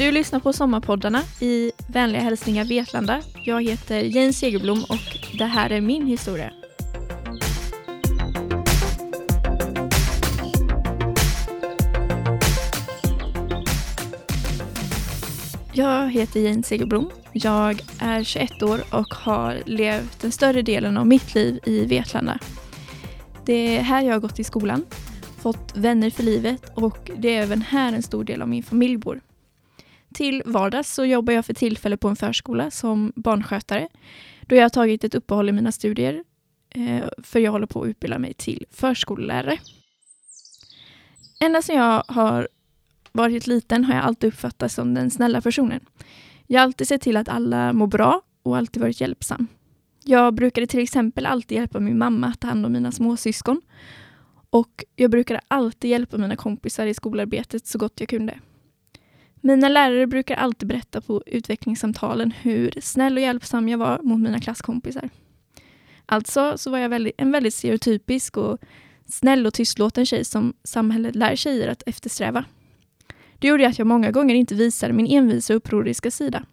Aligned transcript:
Du 0.00 0.10
lyssnar 0.10 0.40
på 0.40 0.52
Sommarpoddarna 0.52 1.22
i 1.40 1.72
Vänliga 1.86 2.22
hälsningar 2.22 2.64
Vetlanda. 2.64 3.22
Jag 3.44 3.62
heter 3.62 4.00
Jane 4.00 4.32
Segerblom 4.32 4.84
och 4.88 5.36
det 5.38 5.44
här 5.44 5.70
är 5.70 5.80
min 5.80 6.06
historia. 6.06 6.52
Jag 15.72 16.10
heter 16.10 16.40
Jane 16.40 16.62
Segerblom. 16.62 17.10
Jag 17.32 17.82
är 17.98 18.22
21 18.24 18.62
år 18.62 18.80
och 18.90 19.14
har 19.14 19.62
levt 19.66 20.20
den 20.20 20.32
större 20.32 20.62
delen 20.62 20.96
av 20.96 21.06
mitt 21.06 21.34
liv 21.34 21.58
i 21.64 21.84
Vetlanda. 21.84 22.38
Det 23.46 23.76
är 23.76 23.82
här 23.82 24.02
jag 24.02 24.12
har 24.12 24.20
gått 24.20 24.38
i 24.38 24.44
skolan, 24.44 24.84
fått 25.38 25.76
vänner 25.76 26.10
för 26.10 26.22
livet 26.22 26.72
och 26.74 27.10
det 27.16 27.36
är 27.36 27.42
även 27.42 27.62
här 27.62 27.92
en 27.92 28.02
stor 28.02 28.24
del 28.24 28.42
av 28.42 28.48
min 28.48 28.62
familj 28.62 28.96
bor. 28.96 29.20
Till 30.14 30.42
vardags 30.46 30.94
så 30.94 31.04
jobbar 31.04 31.32
jag 31.32 31.46
för 31.46 31.54
tillfället 31.54 32.00
på 32.00 32.08
en 32.08 32.16
förskola 32.16 32.70
som 32.70 33.12
barnskötare 33.16 33.88
då 34.42 34.56
jag 34.56 34.62
har 34.62 34.68
tagit 34.68 35.04
ett 35.04 35.14
uppehåll 35.14 35.48
i 35.48 35.52
mina 35.52 35.72
studier 35.72 36.24
eh, 36.70 37.08
för 37.22 37.40
jag 37.40 37.52
håller 37.52 37.66
på 37.66 37.82
att 37.82 37.88
utbilda 37.88 38.18
mig 38.18 38.34
till 38.34 38.64
förskollärare. 38.70 39.58
Ända 41.40 41.62
sedan 41.62 41.76
jag 41.76 42.04
har 42.08 42.48
varit 43.12 43.46
liten 43.46 43.84
har 43.84 43.94
jag 43.94 44.04
alltid 44.04 44.28
uppfattats 44.28 44.74
som 44.74 44.94
den 44.94 45.10
snälla 45.10 45.40
personen. 45.40 45.80
Jag 46.46 46.60
har 46.60 46.64
alltid 46.64 46.88
sett 46.88 47.02
till 47.02 47.16
att 47.16 47.28
alla 47.28 47.72
mår 47.72 47.86
bra 47.86 48.22
och 48.42 48.56
alltid 48.56 48.82
varit 48.82 49.00
hjälpsam. 49.00 49.46
Jag 50.04 50.34
brukade 50.34 50.66
till 50.66 50.80
exempel 50.80 51.26
alltid 51.26 51.58
hjälpa 51.58 51.80
min 51.80 51.98
mamma 51.98 52.26
att 52.26 52.40
ta 52.40 52.48
hand 52.48 52.66
om 52.66 52.72
mina 52.72 52.92
småsyskon. 52.92 53.60
Och 54.50 54.84
jag 54.96 55.10
brukade 55.10 55.40
alltid 55.48 55.90
hjälpa 55.90 56.16
mina 56.16 56.36
kompisar 56.36 56.86
i 56.86 56.94
skolarbetet 56.94 57.66
så 57.66 57.78
gott 57.78 58.00
jag 58.00 58.08
kunde. 58.08 58.38
Mina 59.40 59.68
lärare 59.68 60.06
brukar 60.06 60.36
alltid 60.36 60.68
berätta 60.68 61.00
på 61.00 61.22
utvecklingssamtalen 61.26 62.32
hur 62.42 62.74
snäll 62.80 63.16
och 63.16 63.22
hjälpsam 63.22 63.68
jag 63.68 63.78
var 63.78 63.98
mot 64.02 64.20
mina 64.20 64.40
klasskompisar. 64.40 65.10
Alltså 66.06 66.58
så 66.58 66.70
var 66.70 66.78
jag 66.78 66.88
väldigt, 66.88 67.14
en 67.18 67.32
väldigt 67.32 67.54
stereotypisk 67.54 68.36
och 68.36 68.58
snäll 69.06 69.46
och 69.46 69.54
tystlåten 69.54 70.06
tjej 70.06 70.24
som 70.24 70.54
samhället 70.64 71.14
lär 71.14 71.36
tjejer 71.36 71.68
att 71.68 71.82
eftersträva. 71.86 72.44
Det 73.38 73.48
gjorde 73.48 73.68
att 73.68 73.78
jag 73.78 73.86
många 73.86 74.10
gånger 74.10 74.34
inte 74.34 74.54
visade 74.54 74.92
min 74.92 75.06
envisa 75.06 75.52
och 75.52 75.56
upproriska 75.56 76.10
sida. 76.10 76.44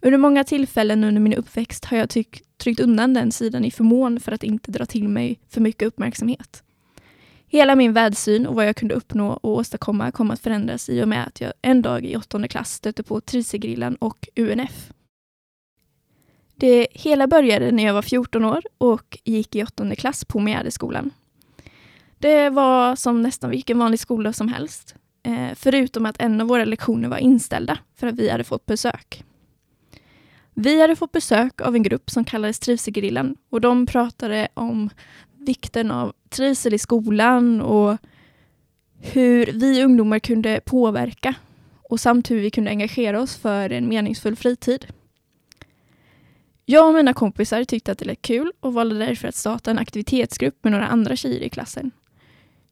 Under 0.00 0.18
många 0.18 0.44
tillfällen 0.44 1.04
under 1.04 1.20
min 1.20 1.34
uppväxt 1.34 1.84
har 1.84 1.96
jag 1.96 2.10
tyck, 2.10 2.42
tryckt 2.56 2.80
undan 2.80 3.14
den 3.14 3.32
sidan 3.32 3.64
i 3.64 3.70
förmån 3.70 4.20
för 4.20 4.32
att 4.32 4.42
inte 4.42 4.70
dra 4.70 4.86
till 4.86 5.08
mig 5.08 5.40
för 5.48 5.60
mycket 5.60 5.88
uppmärksamhet. 5.88 6.62
Hela 7.50 7.74
min 7.74 7.92
världssyn 7.92 8.46
och 8.46 8.54
vad 8.54 8.66
jag 8.66 8.76
kunde 8.76 8.94
uppnå 8.94 9.32
och 9.32 9.50
åstadkomma 9.50 10.10
kom 10.10 10.30
att 10.30 10.40
förändras 10.40 10.88
i 10.88 11.02
och 11.02 11.08
med 11.08 11.26
att 11.26 11.40
jag 11.40 11.52
en 11.62 11.82
dag 11.82 12.04
i 12.04 12.16
åttonde 12.16 12.48
klass 12.48 12.72
stötte 12.72 13.02
på 13.02 13.20
Trisegrillan 13.20 13.94
och 13.94 14.28
UNF. 14.36 14.90
Det 16.54 16.86
hela 16.90 17.26
började 17.26 17.70
när 17.70 17.84
jag 17.84 17.94
var 17.94 18.02
14 18.02 18.44
år 18.44 18.62
och 18.78 19.18
gick 19.24 19.56
i 19.56 19.64
åttonde 19.64 19.96
klass 19.96 20.24
på 20.24 20.38
Meadeskolan. 20.38 21.10
Det 22.18 22.50
var 22.50 22.96
som 22.96 23.22
nästan 23.22 23.50
vilken 23.50 23.78
vanlig 23.78 24.00
skola 24.00 24.32
som 24.32 24.48
helst. 24.48 24.94
Eh, 25.22 25.48
förutom 25.54 26.06
att 26.06 26.20
en 26.20 26.40
av 26.40 26.48
våra 26.48 26.64
lektioner 26.64 27.08
var 27.08 27.18
inställda 27.18 27.78
för 27.96 28.06
att 28.06 28.14
vi 28.14 28.30
hade 28.30 28.44
fått 28.44 28.66
besök. 28.66 29.24
Vi 30.54 30.80
hade 30.80 30.96
fått 30.96 31.12
besök 31.12 31.60
av 31.60 31.74
en 31.74 31.82
grupp 31.82 32.10
som 32.10 32.24
kallades 32.24 32.58
Trivselgrillan 32.58 33.36
och 33.50 33.60
de 33.60 33.86
pratade 33.86 34.48
om 34.54 34.90
vikten 35.48 35.90
av 35.90 36.12
trivsel 36.28 36.74
i 36.74 36.78
skolan 36.78 37.60
och 37.60 37.96
hur 39.00 39.46
vi 39.46 39.84
ungdomar 39.84 40.18
kunde 40.18 40.60
påverka 40.64 41.34
och 41.82 42.00
samt 42.00 42.30
hur 42.30 42.40
vi 42.40 42.50
kunde 42.50 42.70
engagera 42.70 43.20
oss 43.20 43.36
för 43.36 43.70
en 43.70 43.88
meningsfull 43.88 44.36
fritid. 44.36 44.86
Jag 46.64 46.88
och 46.88 46.94
mina 46.94 47.14
kompisar 47.14 47.64
tyckte 47.64 47.92
att 47.92 47.98
det 47.98 48.04
lät 48.04 48.22
kul 48.22 48.52
och 48.60 48.74
valde 48.74 48.98
därför 48.98 49.28
att 49.28 49.34
starta 49.34 49.70
en 49.70 49.78
aktivitetsgrupp 49.78 50.64
med 50.64 50.72
några 50.72 50.86
andra 50.86 51.16
tjejer 51.16 51.40
i 51.40 51.48
klassen. 51.48 51.90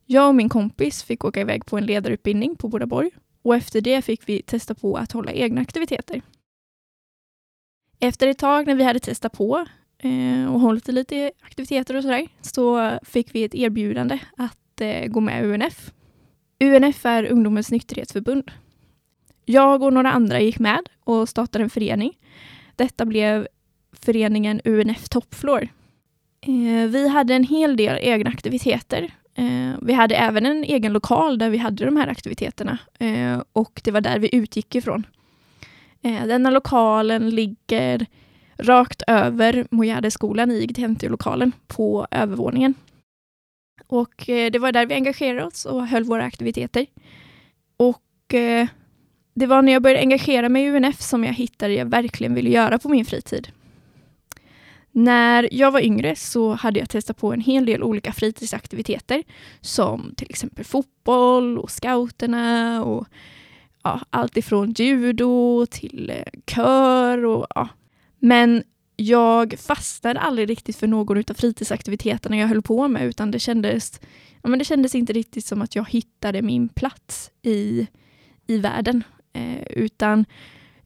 Jag 0.06 0.28
och 0.28 0.34
min 0.34 0.48
kompis 0.48 1.02
fick 1.02 1.24
åka 1.24 1.40
iväg 1.40 1.66
på 1.66 1.78
en 1.78 1.86
ledarutbildning 1.86 2.56
på 2.56 2.68
Bodaborg 2.68 3.10
och 3.42 3.56
efter 3.56 3.80
det 3.80 4.02
fick 4.02 4.28
vi 4.28 4.42
testa 4.42 4.74
på 4.74 4.96
att 4.96 5.12
hålla 5.12 5.32
egna 5.32 5.60
aktiviteter. 5.60 6.22
Efter 8.00 8.28
ett 8.28 8.38
tag 8.38 8.66
när 8.66 8.74
vi 8.74 8.84
hade 8.84 9.00
testat 9.00 9.32
på 9.32 9.66
Eh, 10.06 10.54
och 10.54 10.60
hållit 10.60 10.88
lite 10.88 11.30
aktiviteter 11.40 11.96
och 11.96 12.02
sådär 12.02 12.28
så 12.40 12.98
fick 13.02 13.34
vi 13.34 13.44
ett 13.44 13.54
erbjudande 13.54 14.18
att 14.36 14.80
eh, 14.80 15.06
gå 15.06 15.20
med 15.20 15.44
UNF. 15.44 15.90
UNF 16.60 17.06
är 17.06 17.24
Ungdomens 17.24 17.70
nykterhetsförbund. 17.70 18.50
Jag 19.44 19.82
och 19.82 19.92
några 19.92 20.12
andra 20.12 20.40
gick 20.40 20.58
med 20.58 20.80
och 21.04 21.28
startade 21.28 21.64
en 21.64 21.70
förening. 21.70 22.18
Detta 22.76 23.04
blev 23.04 23.46
föreningen 23.92 24.60
UNF 24.64 25.08
Topfloor. 25.08 25.68
Eh, 26.40 26.88
vi 26.88 27.08
hade 27.08 27.34
en 27.34 27.44
hel 27.44 27.76
del 27.76 27.98
egna 28.00 28.30
aktiviteter 28.30 29.10
Eh, 29.38 29.74
vi 29.82 29.92
hade 29.92 30.14
även 30.14 30.46
en 30.46 30.64
egen 30.64 30.92
lokal 30.92 31.38
där 31.38 31.50
vi 31.50 31.58
hade 31.58 31.84
de 31.84 31.96
här 31.96 32.08
aktiviteterna 32.08 32.78
eh, 32.98 33.42
och 33.52 33.80
det 33.84 33.90
var 33.90 34.00
där 34.00 34.18
vi 34.18 34.36
utgick 34.36 34.74
ifrån. 34.74 35.06
Eh, 36.02 36.26
denna 36.26 36.50
lokalen 36.50 37.30
ligger 37.30 38.06
rakt 38.58 39.02
över 39.06 39.66
Mojärdeskolan 39.70 40.50
i 40.50 40.54
IGT-lokalen 40.54 41.52
på 41.66 42.06
övervåningen. 42.10 42.74
Och 43.86 44.28
eh, 44.28 44.50
det 44.50 44.58
var 44.58 44.72
där 44.72 44.86
vi 44.86 44.94
engagerade 44.94 45.44
oss 45.44 45.64
och 45.64 45.86
höll 45.86 46.04
våra 46.04 46.24
aktiviteter. 46.24 46.86
Och 47.76 48.34
eh, 48.34 48.68
det 49.34 49.46
var 49.46 49.62
när 49.62 49.72
jag 49.72 49.82
började 49.82 50.00
engagera 50.00 50.48
mig 50.48 50.64
i 50.64 50.70
UNF 50.70 51.00
som 51.00 51.24
jag 51.24 51.32
hittade 51.32 51.72
det 51.72 51.78
jag 51.78 51.86
verkligen 51.86 52.34
ville 52.34 52.50
göra 52.50 52.78
på 52.78 52.88
min 52.88 53.04
fritid. 53.04 53.48
När 54.92 55.48
jag 55.52 55.70
var 55.70 55.80
yngre 55.80 56.16
så 56.16 56.52
hade 56.52 56.78
jag 56.78 56.90
testat 56.90 57.16
på 57.16 57.32
en 57.32 57.40
hel 57.40 57.66
del 57.66 57.82
olika 57.82 58.12
fritidsaktiviteter 58.12 59.22
som 59.60 60.14
till 60.16 60.30
exempel 60.30 60.64
fotboll 60.64 61.58
och 61.58 61.70
scouterna 61.70 62.84
och 62.84 63.06
ja, 63.82 64.00
allt 64.10 64.36
ifrån 64.36 64.72
judo 64.72 65.66
till 65.66 66.10
eh, 66.10 66.40
kör 66.46 67.24
och 67.24 67.46
ja. 67.54 67.68
Men 68.26 68.62
jag 68.96 69.54
fastnade 69.58 70.20
aldrig 70.20 70.50
riktigt 70.50 70.76
för 70.76 70.86
någon 70.86 71.18
av 71.18 71.34
fritidsaktiviteterna 71.34 72.36
jag 72.36 72.48
höll 72.48 72.62
på 72.62 72.88
med 72.88 73.06
utan 73.06 73.30
det 73.30 73.38
kändes, 73.38 74.00
ja, 74.42 74.48
men 74.48 74.58
det 74.58 74.64
kändes 74.64 74.94
inte 74.94 75.12
riktigt 75.12 75.46
som 75.46 75.62
att 75.62 75.74
jag 75.74 75.90
hittade 75.90 76.42
min 76.42 76.68
plats 76.68 77.30
i, 77.42 77.86
i 78.46 78.58
världen. 78.58 79.04
Eh, 79.32 79.62
utan 79.70 80.24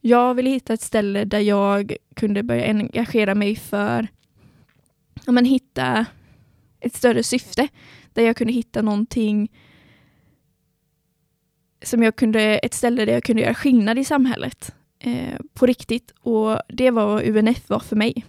jag 0.01 0.33
ville 0.33 0.49
hitta 0.49 0.73
ett 0.73 0.81
ställe 0.81 1.25
där 1.25 1.39
jag 1.39 1.95
kunde 2.15 2.43
börja 2.43 2.65
engagera 2.65 3.35
mig 3.35 3.55
för 3.55 4.07
ja, 5.25 5.31
men 5.31 5.45
hitta 5.45 6.05
ett 6.79 6.95
större 6.95 7.23
syfte. 7.23 7.67
Där 8.13 8.23
jag 8.23 8.37
kunde 8.37 8.53
hitta 8.53 8.81
någonting 8.81 9.51
som 11.83 12.03
jag 12.03 12.15
kunde, 12.15 12.41
ett 12.41 12.73
ställe 12.73 13.05
där 13.05 13.13
jag 13.13 13.23
kunde 13.23 13.41
göra 13.41 13.53
skillnad 13.53 13.99
i 13.99 14.05
samhället 14.05 14.75
eh, 15.01 15.39
på 15.53 15.65
riktigt. 15.65 16.11
Och 16.19 16.59
det 16.67 16.91
var 16.91 17.05
vad 17.05 17.23
UNF 17.23 17.69
var 17.69 17.79
för 17.79 17.95
mig. 17.95 18.25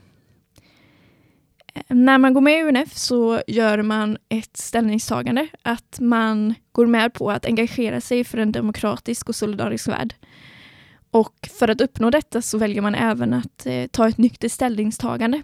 Eh, 1.75 1.83
när 1.88 2.19
man 2.19 2.34
går 2.34 2.41
med 2.41 2.59
i 2.59 2.62
UNF 2.62 2.97
så 2.97 3.43
gör 3.47 3.83
man 3.83 4.19
ett 4.28 4.56
ställningstagande 4.56 5.49
att 5.62 6.00
man 6.00 6.55
går 6.72 6.87
med 6.87 7.15
på 7.15 7.31
att 7.31 7.47
engagera 7.47 8.00
sig 8.00 8.25
för 8.25 8.38
en 8.38 8.53
demokratisk 8.53 9.28
och 9.28 9.34
solidarisk 9.34 9.88
värld. 9.88 10.15
Och 11.10 11.49
för 11.59 11.69
att 11.69 11.81
uppnå 11.81 12.10
detta 12.10 12.43
så 12.43 12.59
väljer 12.59 12.83
man 12.83 12.94
även 12.94 13.33
att 13.34 13.66
eh, 13.66 13.87
ta 13.87 14.09
ett 14.09 14.19
nyktert 14.19 14.53
ställningstagande. 14.53 15.43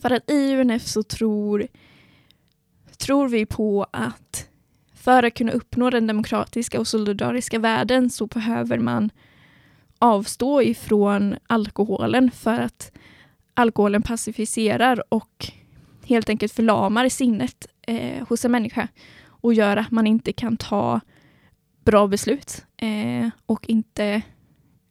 För 0.00 0.10
att 0.10 0.30
i 0.30 0.54
UNF 0.54 0.82
så 0.82 1.02
tror, 1.02 1.66
tror 2.98 3.28
vi 3.28 3.46
på 3.46 3.86
att 3.90 4.46
för 4.94 5.22
att 5.22 5.34
kunna 5.34 5.52
uppnå 5.52 5.90
den 5.90 6.06
demokratiska 6.06 6.80
och 6.80 6.88
solidariska 6.88 7.58
världen 7.58 8.10
så 8.10 8.26
behöver 8.26 8.78
man 8.78 9.10
avstå 10.00 10.62
ifrån 10.62 11.36
alkoholen 11.46 12.30
för 12.30 12.60
att 12.60 12.92
alkoholen 13.54 14.02
pacificerar 14.02 15.02
och 15.08 15.50
helt 16.04 16.28
enkelt 16.28 16.52
förlamar 16.52 17.08
sinnet 17.08 17.66
eh, 17.86 18.26
hos 18.28 18.44
en 18.44 18.52
människa 18.52 18.88
och 19.26 19.54
gör 19.54 19.76
att 19.76 19.90
man 19.90 20.06
inte 20.06 20.32
kan 20.32 20.56
ta 20.56 21.00
bra 21.84 22.06
beslut 22.06 22.64
eh, 22.76 23.28
och 23.46 23.68
inte, 23.68 24.22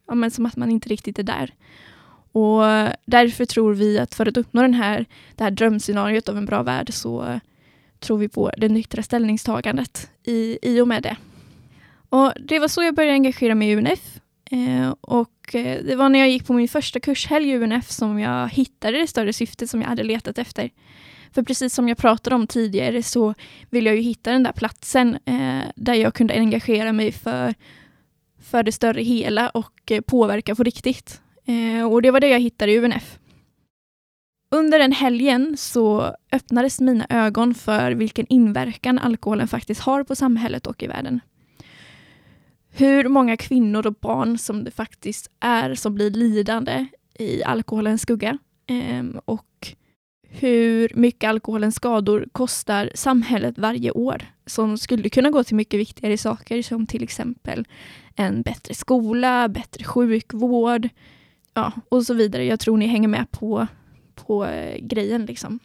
ja, 0.06 0.14
men 0.14 0.30
som 0.30 0.46
att 0.46 0.56
man 0.56 0.70
inte 0.70 0.88
riktigt 0.88 1.18
är 1.18 1.22
där. 1.22 1.54
Och 2.32 2.62
därför 3.04 3.44
tror 3.44 3.74
vi 3.74 3.98
att 3.98 4.14
för 4.14 4.26
att 4.26 4.36
uppnå 4.36 4.62
den 4.62 4.74
här, 4.74 5.06
det 5.34 5.44
här 5.44 5.50
drömscenariot 5.50 6.28
av 6.28 6.36
en 6.36 6.46
bra 6.46 6.62
värld 6.62 6.94
så 6.94 7.40
tror 7.98 8.18
vi 8.18 8.28
på 8.28 8.50
det 8.56 8.68
nyktra 8.68 9.02
ställningstagandet 9.02 10.10
i, 10.22 10.58
i 10.62 10.80
och 10.80 10.88
med 10.88 11.02
det. 11.02 11.16
Och 12.08 12.32
det 12.40 12.58
var 12.58 12.68
så 12.68 12.82
jag 12.82 12.94
började 12.94 13.14
engagera 13.14 13.54
mig 13.54 13.70
i 13.70 13.76
UNF. 13.76 14.20
Eh, 14.50 14.94
och 15.00 15.54
eh, 15.54 15.84
det 15.84 15.96
var 15.96 16.08
när 16.08 16.18
jag 16.18 16.30
gick 16.30 16.46
på 16.46 16.52
min 16.52 16.68
första 16.68 17.00
kurshelg 17.00 17.50
i 17.50 17.56
UNF 17.56 17.90
som 17.90 18.18
jag 18.18 18.48
hittade 18.48 18.98
det 18.98 19.06
större 19.06 19.32
syftet 19.32 19.70
som 19.70 19.82
jag 19.82 19.88
hade 19.88 20.02
letat 20.02 20.38
efter. 20.38 20.70
För 21.32 21.42
precis 21.42 21.74
som 21.74 21.88
jag 21.88 21.98
pratade 21.98 22.36
om 22.36 22.46
tidigare 22.46 23.02
så 23.02 23.34
ville 23.70 23.90
jag 23.90 23.96
ju 23.96 24.02
hitta 24.02 24.32
den 24.32 24.42
där 24.42 24.52
platsen 24.52 25.18
eh, 25.24 25.60
där 25.76 25.94
jag 25.94 26.14
kunde 26.14 26.34
engagera 26.34 26.92
mig 26.92 27.12
för, 27.12 27.54
för 28.42 28.62
det 28.62 28.72
större 28.72 29.02
hela 29.02 29.48
och 29.48 29.92
eh, 29.92 30.00
påverka 30.00 30.54
på 30.54 30.62
riktigt. 30.62 31.20
Eh, 31.46 31.92
och 31.92 32.02
det 32.02 32.10
var 32.10 32.20
det 32.20 32.28
jag 32.28 32.40
hittade 32.40 32.72
i 32.72 32.78
UNF. 32.78 33.18
Under 34.52 34.78
den 34.78 34.92
helgen 34.92 35.56
så 35.56 36.14
öppnades 36.32 36.80
mina 36.80 37.06
ögon 37.08 37.54
för 37.54 37.92
vilken 37.92 38.26
inverkan 38.28 38.98
alkoholen 38.98 39.48
faktiskt 39.48 39.80
har 39.80 40.04
på 40.04 40.16
samhället 40.16 40.66
och 40.66 40.82
i 40.82 40.86
världen. 40.86 41.20
Hur 42.72 43.08
många 43.08 43.36
kvinnor 43.36 43.86
och 43.86 43.94
barn 43.94 44.38
som 44.38 44.64
det 44.64 44.70
faktiskt 44.70 45.30
är 45.40 45.74
som 45.74 45.94
blir 45.94 46.10
lidande 46.10 46.86
i 47.18 47.42
alkoholens 47.44 48.02
skugga. 48.02 48.38
Ehm, 48.66 49.20
och 49.24 49.74
hur 50.28 50.92
mycket 50.94 51.28
alkoholens 51.28 51.74
skador 51.74 52.26
kostar 52.32 52.90
samhället 52.94 53.58
varje 53.58 53.90
år 53.90 54.22
som 54.46 54.78
skulle 54.78 55.08
kunna 55.08 55.30
gå 55.30 55.44
till 55.44 55.56
mycket 55.56 55.80
viktigare 55.80 56.18
saker 56.18 56.62
som 56.62 56.86
till 56.86 57.02
exempel 57.02 57.66
en 58.16 58.42
bättre 58.42 58.74
skola, 58.74 59.48
bättre 59.48 59.84
sjukvård 59.84 60.88
ja, 61.54 61.72
och 61.88 62.02
så 62.02 62.14
vidare. 62.14 62.44
Jag 62.44 62.60
tror 62.60 62.76
ni 62.76 62.86
hänger 62.86 63.08
med 63.08 63.30
på, 63.30 63.66
på 64.14 64.46
eh, 64.46 64.78
grejen. 64.80 65.26
Liksom. 65.26 65.58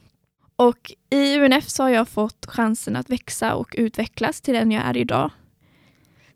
Och 0.56 0.94
i 1.10 1.38
UNF 1.38 1.70
så 1.70 1.84
har 1.84 1.90
jag 1.90 2.08
fått 2.08 2.46
chansen 2.46 2.96
att 2.96 3.10
växa 3.10 3.56
och 3.56 3.76
utvecklas 3.78 4.42
till 4.42 4.54
den 4.54 4.72
jag 4.72 4.84
är 4.84 4.98
idag. 4.98 5.32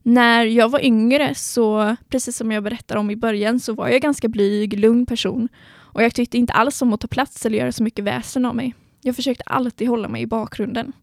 När 0.10 0.46
jag 0.46 0.70
var 0.70 0.86
yngre 0.86 1.36
så, 1.36 1.96
precis 2.08 2.38
som 2.38 2.52
jag 2.52 2.64
berättade 2.64 3.00
om 3.00 3.12
i 3.12 3.16
början, 3.16 3.60
så 3.60 3.74
var 3.74 3.90
jag 3.90 4.02
ganska 4.02 4.28
blyg, 4.28 4.80
lugn 4.80 5.06
person 5.06 5.50
och 5.76 6.04
jag 6.04 6.16
tyckte 6.16 6.38
inte 6.38 6.54
alls 6.54 6.82
om 6.82 6.94
att 6.94 7.02
ta 7.02 7.08
plats 7.08 7.46
eller 7.46 7.58
göra 7.58 7.72
så 7.72 7.84
mycket 7.84 8.06
väsen 8.06 8.46
av 8.46 8.56
mig. 8.56 8.76
Jag 9.02 9.16
försökte 9.16 9.44
alltid 9.44 9.88
hålla 9.88 10.08
mig 10.08 10.22
i 10.22 10.28
bakgrunden. 10.28 10.94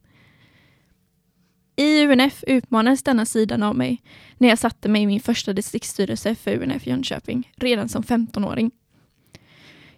I 1.76 2.06
UNF 2.06 2.44
utmanades 2.46 3.02
denna 3.02 3.26
sidan 3.26 3.62
av 3.62 3.76
mig 3.76 4.02
när 4.38 4.48
jag 4.48 4.58
satte 4.58 4.88
mig 4.88 5.02
i 5.02 5.06
min 5.06 5.20
första 5.20 5.52
distriktsstyrelse 5.52 6.34
för 6.34 6.62
UNF 6.62 6.86
Jönköping, 6.86 7.52
redan 7.56 7.88
som 7.88 8.02
15-åring. 8.02 8.70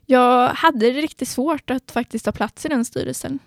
Jag 0.06 0.48
hade 0.48 0.92
det 0.92 1.00
riktigt 1.00 1.28
svårt 1.28 1.70
att 1.70 1.90
faktiskt 1.90 2.24
ta 2.24 2.32
plats 2.32 2.66
i 2.66 2.68
den 2.68 2.84
styrelsen. 2.84 3.38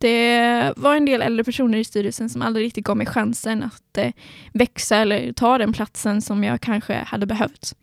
Det 0.00 0.72
var 0.76 0.96
en 0.96 1.04
del 1.04 1.22
äldre 1.22 1.44
personer 1.44 1.78
i 1.78 1.84
styrelsen 1.84 2.28
som 2.28 2.42
aldrig 2.42 2.66
riktigt 2.66 2.84
gav 2.84 2.96
mig 2.96 3.06
chansen 3.06 3.62
att 3.62 3.98
eh, 3.98 4.12
växa 4.52 4.96
eller 4.96 5.32
ta 5.32 5.58
den 5.58 5.72
platsen 5.72 6.22
som 6.22 6.44
jag 6.44 6.60
kanske 6.60 6.94
hade 6.94 7.26
behövt. 7.26 7.76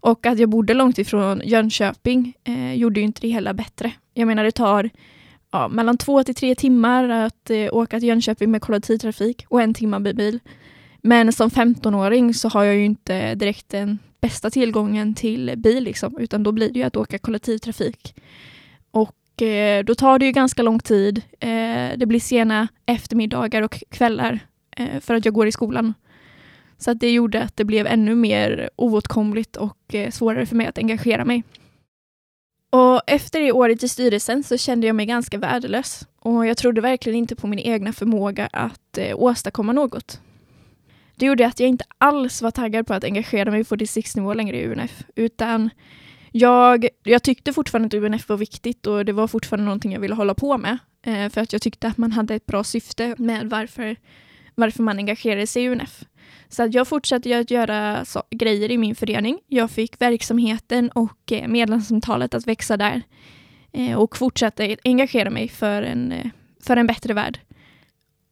Och 0.00 0.26
att 0.26 0.38
jag 0.38 0.48
bodde 0.48 0.74
långt 0.74 0.98
ifrån 0.98 1.42
Jönköping 1.44 2.34
eh, 2.44 2.74
gjorde 2.74 3.00
ju 3.00 3.06
inte 3.06 3.20
det 3.20 3.28
hela 3.28 3.54
bättre. 3.54 3.92
Jag 4.14 4.26
menar 4.26 4.44
det 4.44 4.52
tar 4.52 4.90
ja, 5.50 5.68
mellan 5.68 5.98
två 5.98 6.24
till 6.24 6.34
tre 6.34 6.54
timmar 6.54 7.08
att 7.08 7.50
eh, 7.50 7.68
åka 7.72 8.00
till 8.00 8.08
Jönköping 8.08 8.50
med 8.50 8.62
kollektivtrafik 8.62 9.44
och 9.48 9.62
en 9.62 9.74
timme 9.74 9.98
med 9.98 10.16
bil. 10.16 10.40
Men 11.02 11.32
som 11.32 11.50
15-åring 11.50 12.34
så 12.34 12.48
har 12.48 12.64
jag 12.64 12.74
ju 12.74 12.84
inte 12.84 13.34
direkt 13.34 13.68
den 13.68 13.98
bästa 14.20 14.50
tillgången 14.50 15.14
till 15.14 15.54
bil 15.56 15.84
liksom, 15.84 16.18
utan 16.18 16.42
då 16.42 16.52
blir 16.52 16.72
det 16.72 16.78
ju 16.78 16.84
att 16.84 16.96
åka 16.96 17.18
kollektivtrafik. 17.18 18.14
Och 18.90 19.14
Eh, 19.42 19.84
då 19.84 19.94
tar 19.94 20.18
det 20.18 20.26
ju 20.26 20.32
ganska 20.32 20.62
lång 20.62 20.78
tid. 20.78 21.22
Eh, 21.40 21.88
det 21.96 22.06
blir 22.06 22.20
sena 22.20 22.68
eftermiddagar 22.86 23.62
och 23.62 23.82
kvällar 23.90 24.40
eh, 24.76 25.00
för 25.00 25.14
att 25.14 25.24
jag 25.24 25.34
går 25.34 25.46
i 25.46 25.52
skolan. 25.52 25.94
Så 26.78 26.90
att 26.90 27.00
det 27.00 27.10
gjorde 27.10 27.42
att 27.42 27.56
det 27.56 27.64
blev 27.64 27.86
ännu 27.86 28.14
mer 28.14 28.70
oåtkomligt 28.76 29.56
och 29.56 29.94
eh, 29.94 30.10
svårare 30.10 30.46
för 30.46 30.56
mig 30.56 30.66
att 30.66 30.78
engagera 30.78 31.24
mig. 31.24 31.42
Och 32.70 33.02
efter 33.06 33.40
det 33.40 33.52
året 33.52 33.82
i 33.82 33.88
styrelsen 33.88 34.42
så 34.42 34.56
kände 34.56 34.86
jag 34.86 34.96
mig 34.96 35.06
ganska 35.06 35.38
värdelös 35.38 36.06
och 36.20 36.46
jag 36.46 36.56
trodde 36.56 36.80
verkligen 36.80 37.18
inte 37.18 37.36
på 37.36 37.46
min 37.46 37.58
egna 37.58 37.92
förmåga 37.92 38.48
att 38.52 38.98
eh, 38.98 39.16
åstadkomma 39.16 39.72
något. 39.72 40.20
Det 41.16 41.26
gjorde 41.26 41.46
att 41.46 41.60
jag 41.60 41.68
inte 41.68 41.84
alls 41.98 42.42
var 42.42 42.50
taggad 42.50 42.86
på 42.86 42.94
att 42.94 43.04
engagera 43.04 43.50
mig 43.50 43.64
på 43.64 43.76
distriktsnivå 43.76 44.34
längre 44.34 44.56
i 44.56 44.66
UNF, 44.66 45.04
utan 45.14 45.70
jag, 46.32 46.88
jag 47.02 47.22
tyckte 47.22 47.52
fortfarande 47.52 47.86
att 47.86 48.04
UNF 48.04 48.28
var 48.28 48.36
viktigt 48.36 48.86
och 48.86 49.04
det 49.04 49.12
var 49.12 49.26
fortfarande 49.26 49.64
någonting 49.64 49.92
jag 49.92 50.00
ville 50.00 50.14
hålla 50.14 50.34
på 50.34 50.58
med, 50.58 50.78
eh, 51.02 51.28
för 51.28 51.40
att 51.40 51.52
jag 51.52 51.62
tyckte 51.62 51.88
att 51.88 51.98
man 51.98 52.12
hade 52.12 52.34
ett 52.34 52.46
bra 52.46 52.64
syfte 52.64 53.14
med 53.18 53.50
varför, 53.50 53.96
varför 54.54 54.82
man 54.82 54.98
engagerade 54.98 55.46
sig 55.46 55.64
i 55.64 55.68
UNF. 55.68 56.04
Så 56.48 56.62
att 56.62 56.74
jag 56.74 56.88
fortsatte 56.88 57.38
att 57.38 57.50
göra 57.50 58.04
så, 58.04 58.22
grejer 58.30 58.70
i 58.70 58.78
min 58.78 58.94
förening. 58.94 59.38
Jag 59.46 59.70
fick 59.70 60.00
verksamheten 60.00 60.90
och 60.90 61.32
eh, 61.32 61.48
medlemsantalet 61.48 62.34
att 62.34 62.46
växa 62.46 62.76
där 62.76 63.02
eh, 63.72 63.98
och 63.98 64.16
fortsatte 64.16 64.76
engagera 64.84 65.30
mig 65.30 65.48
för 65.48 65.82
en, 65.82 66.12
eh, 66.12 66.26
för 66.60 66.76
en 66.76 66.86
bättre 66.86 67.14
värld. 67.14 67.40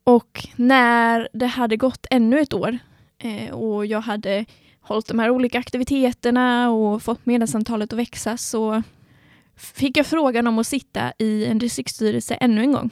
Och 0.05 0.49
när 0.57 1.29
det 1.33 1.47
hade 1.47 1.77
gått 1.77 2.07
ännu 2.11 2.41
ett 2.41 2.55
år 2.55 2.79
eh, 3.19 3.55
och 3.55 3.87
jag 3.87 4.01
hade 4.01 4.45
hållit 4.89 5.07
de 5.07 5.19
här 5.19 5.31
olika 5.31 5.59
aktiviteterna 5.59 6.71
och 6.71 7.03
fått 7.03 7.27
medlemsantalet 7.27 7.93
att 7.93 7.99
växa 7.99 8.37
så 8.37 8.83
fick 9.57 9.97
jag 9.97 10.07
frågan 10.07 10.47
om 10.47 10.59
att 10.59 10.67
sitta 10.67 11.13
i 11.19 11.47
en 11.47 11.59
distriktsstyrelse 11.59 12.35
ännu 12.35 12.61
en 12.61 12.73
gång. 12.73 12.91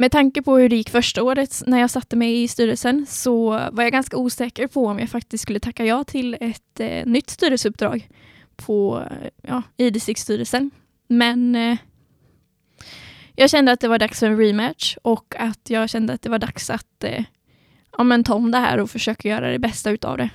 Med 0.00 0.12
tanke 0.12 0.42
på 0.42 0.56
hur 0.56 0.68
det 0.68 0.76
gick 0.76 0.90
första 0.90 1.22
året 1.22 1.62
när 1.66 1.78
jag 1.78 1.90
satte 1.90 2.16
mig 2.16 2.42
i 2.42 2.48
styrelsen 2.48 3.06
så 3.08 3.50
var 3.50 3.82
jag 3.82 3.92
ganska 3.92 4.16
osäker 4.16 4.66
på 4.66 4.86
om 4.86 4.98
jag 4.98 5.08
faktiskt 5.08 5.42
skulle 5.42 5.60
tacka 5.60 5.84
ja 5.84 6.04
till 6.04 6.36
ett 6.40 6.80
eh, 6.80 7.06
nytt 7.06 7.30
styrelseuppdrag 7.30 8.08
på, 8.56 9.04
ja, 9.42 9.62
i 9.76 9.90
distriktsstyrelsen. 9.90 10.70
Men 11.08 11.54
eh, 11.54 11.78
jag 13.34 13.50
kände 13.50 13.72
att 13.72 13.80
det 13.80 13.88
var 13.88 13.98
dags 13.98 14.20
för 14.20 14.26
en 14.26 14.38
rematch 14.38 14.96
och 15.02 15.34
att 15.38 15.70
jag 15.70 15.90
kände 15.90 16.12
att 16.12 16.22
det 16.22 16.30
var 16.30 16.38
dags 16.38 16.70
att 16.70 17.04
eh, 17.04 17.24
ja, 17.98 18.04
men 18.04 18.24
ta 18.24 18.34
om 18.34 18.50
det 18.50 18.58
här 18.58 18.78
och 18.78 18.90
försöka 18.90 19.28
göra 19.28 19.50
det 19.50 19.58
bästa 19.58 19.90
utav 19.90 20.16
det. 20.16 20.30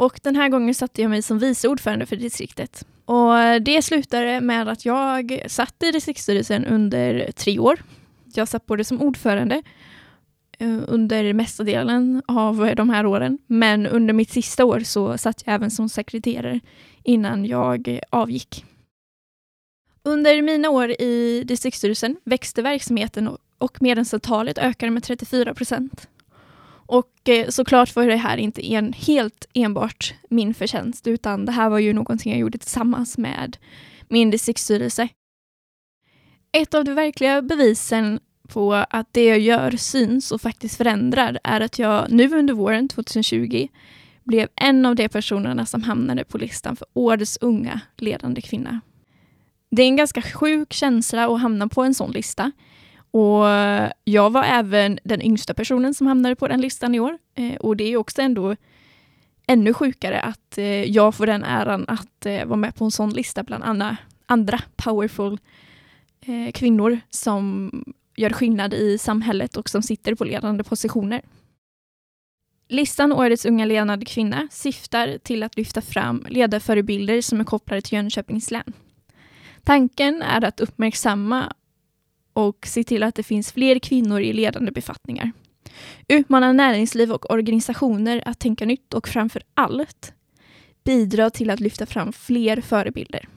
Och 0.00 0.20
den 0.22 0.36
här 0.36 0.48
gången 0.48 0.74
satte 0.74 1.02
jag 1.02 1.10
mig 1.10 1.22
som 1.22 1.38
vice 1.38 1.68
ordförande 1.68 2.06
för 2.06 2.16
distriktet. 2.16 2.86
Och 3.04 3.62
det 3.62 3.82
slutade 3.82 4.40
med 4.40 4.68
att 4.68 4.84
jag 4.84 5.42
satt 5.46 5.82
i 5.82 5.90
distriktsstyrelsen 5.90 6.64
under 6.64 7.32
tre 7.32 7.58
år 7.58 7.80
jag 8.36 8.48
satt 8.48 8.66
både 8.66 8.84
som 8.84 9.02
ordförande 9.02 9.62
eh, 10.58 10.78
under 10.86 11.32
mesta 11.32 11.64
delen 11.64 12.22
av 12.28 12.72
de 12.76 12.90
här 12.90 13.06
åren. 13.06 13.38
Men 13.46 13.86
under 13.86 14.14
mitt 14.14 14.30
sista 14.30 14.64
år 14.64 14.80
så 14.80 15.18
satt 15.18 15.42
jag 15.46 15.54
även 15.54 15.70
som 15.70 15.88
sekreterare 15.88 16.60
innan 17.02 17.44
jag 17.46 18.00
avgick. 18.10 18.64
Under 20.02 20.42
mina 20.42 20.70
år 20.70 20.90
i 20.90 21.44
distriktsstyrelsen 21.46 22.16
växte 22.24 22.62
verksamheten 22.62 23.36
och 23.58 23.82
medlemsantalet 23.82 24.58
ökade 24.58 24.92
med 24.92 25.02
34 25.02 25.54
procent. 25.54 26.08
Och 26.90 27.28
eh, 27.28 27.48
såklart 27.48 27.96
var 27.96 28.06
det 28.06 28.16
här 28.16 28.36
inte 28.36 28.66
en, 28.72 28.92
helt 28.92 29.46
enbart 29.54 30.14
min 30.28 30.54
förtjänst, 30.54 31.06
utan 31.06 31.44
det 31.44 31.52
här 31.52 31.70
var 31.70 31.78
ju 31.78 31.92
någonting 31.92 32.32
jag 32.32 32.40
gjorde 32.40 32.58
tillsammans 32.58 33.18
med 33.18 33.56
min 34.08 34.30
distriktsstyrelse. 34.30 35.08
Ett 36.52 36.74
av 36.74 36.84
de 36.84 36.94
verkliga 36.94 37.42
bevisen 37.42 38.20
på 38.48 38.74
att 38.74 39.08
det 39.12 39.24
jag 39.24 39.38
gör 39.38 39.70
syns 39.70 40.32
och 40.32 40.40
faktiskt 40.40 40.76
förändrar 40.76 41.38
är 41.44 41.60
att 41.60 41.78
jag 41.78 42.10
nu 42.10 42.34
under 42.34 42.54
våren 42.54 42.88
2020 42.88 43.68
blev 44.24 44.48
en 44.56 44.86
av 44.86 44.96
de 44.96 45.08
personerna 45.08 45.66
som 45.66 45.82
hamnade 45.82 46.24
på 46.24 46.38
listan 46.38 46.76
för 46.76 46.86
årets 46.92 47.38
unga 47.40 47.80
ledande 47.96 48.40
kvinna. 48.40 48.80
Det 49.70 49.82
är 49.82 49.86
en 49.86 49.96
ganska 49.96 50.22
sjuk 50.22 50.72
känsla 50.72 51.34
att 51.34 51.40
hamna 51.40 51.68
på 51.68 51.82
en 51.82 51.94
sån 51.94 52.12
lista. 52.12 52.52
Och 53.10 53.44
jag 54.04 54.30
var 54.30 54.44
även 54.44 54.98
den 55.04 55.22
yngsta 55.22 55.54
personen 55.54 55.94
som 55.94 56.06
hamnade 56.06 56.36
på 56.36 56.48
den 56.48 56.60
listan 56.60 56.94
i 56.94 57.00
år. 57.00 57.18
Eh, 57.34 57.54
och 57.54 57.76
det 57.76 57.84
är 57.84 57.96
också 57.96 58.22
ändå 58.22 58.56
ännu 59.46 59.74
sjukare 59.74 60.20
att 60.20 60.58
eh, 60.58 60.84
jag 60.84 61.14
får 61.14 61.26
den 61.26 61.44
äran 61.44 61.84
att 61.88 62.26
eh, 62.26 62.44
vara 62.44 62.56
med 62.56 62.74
på 62.74 62.84
en 62.84 62.90
sån 62.90 63.10
lista 63.10 63.42
bland 63.42 63.64
andra, 63.64 63.96
andra 64.26 64.60
powerful 64.76 65.38
kvinnor 66.54 67.00
som 67.10 67.70
gör 68.16 68.30
skillnad 68.30 68.74
i 68.74 68.98
samhället 68.98 69.56
och 69.56 69.68
som 69.68 69.82
sitter 69.82 70.14
på 70.14 70.24
ledande 70.24 70.64
positioner. 70.64 71.22
Listan 72.68 73.12
Årets 73.12 73.46
unga 73.46 73.64
ledande 73.64 74.06
kvinna 74.06 74.48
syftar 74.50 75.18
till 75.18 75.42
att 75.42 75.56
lyfta 75.56 75.80
fram 75.80 76.26
ledarförebilder 76.28 77.20
som 77.20 77.40
är 77.40 77.44
kopplade 77.44 77.82
till 77.82 77.92
Jönköpings 77.92 78.50
län. 78.50 78.72
Tanken 79.64 80.22
är 80.22 80.44
att 80.44 80.60
uppmärksamma 80.60 81.52
och 82.48 82.66
se 82.66 82.84
till 82.84 83.02
att 83.02 83.14
det 83.14 83.22
finns 83.22 83.52
fler 83.52 83.78
kvinnor 83.78 84.20
i 84.20 84.32
ledande 84.32 84.72
befattningar. 84.72 85.32
Utmana 86.08 86.52
näringsliv 86.52 87.12
och 87.12 87.30
organisationer 87.30 88.22
att 88.26 88.38
tänka 88.38 88.66
nytt 88.66 88.94
och 88.94 89.08
framför 89.08 89.42
allt 89.54 90.12
bidra 90.84 91.30
till 91.30 91.50
att 91.50 91.60
lyfta 91.60 91.86
fram 91.86 92.12
fler 92.12 92.60
förebilder. 92.60 93.28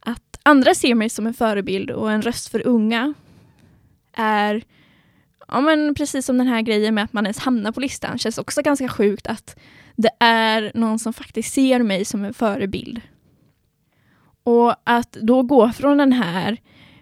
Att 0.00 0.38
andra 0.42 0.74
ser 0.74 0.94
mig 0.94 1.08
som 1.08 1.26
en 1.26 1.34
förebild 1.34 1.90
och 1.90 2.12
en 2.12 2.22
röst 2.22 2.48
för 2.48 2.66
unga 2.66 3.14
är 4.12 4.64
ja, 5.48 5.60
men 5.60 5.94
precis 5.94 6.26
som 6.26 6.38
den 6.38 6.46
här 6.46 6.62
grejen 6.62 6.94
med 6.94 7.04
att 7.04 7.12
man 7.12 7.26
ens 7.26 7.38
hamnar 7.38 7.72
på 7.72 7.80
listan 7.80 8.18
känns 8.18 8.38
också 8.38 8.62
ganska 8.62 8.88
sjukt 8.88 9.26
att 9.26 9.58
det 9.96 10.10
är 10.20 10.72
någon 10.74 10.98
som 10.98 11.12
faktiskt 11.12 11.54
ser 11.54 11.82
mig 11.82 12.04
som 12.04 12.24
en 12.24 12.34
förebild. 12.34 13.00
Och 14.42 14.74
att 14.84 15.12
då 15.12 15.42
gå 15.42 15.72
från 15.72 15.98
den 15.98 16.12
här 16.12 16.58